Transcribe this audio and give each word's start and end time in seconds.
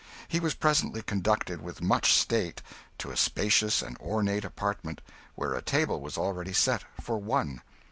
He 0.27 0.39
was 0.39 0.55
presently 0.55 1.03
conducted 1.03 1.61
with 1.61 1.79
much 1.83 2.11
state 2.13 2.63
to 2.97 3.11
a 3.11 3.15
spacious 3.15 3.83
and 3.83 3.99
ornate 3.99 4.43
apartment, 4.43 4.99
where 5.35 5.53
a 5.53 5.61
table 5.61 6.01
was 6.01 6.17
already 6.17 6.53
set 6.53 6.83
for 6.99 7.19
one. 7.19 7.61